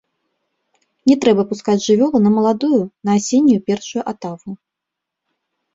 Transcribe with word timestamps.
Не 1.11 1.15
трэба 1.25 1.41
пускаць 1.51 1.77
жывёлу 1.89 2.23
на 2.25 2.33
маладую, 2.39 2.81
на 3.09 3.19
асеннюю 3.21 3.59
першую 3.73 4.03
атаву. 4.15 4.51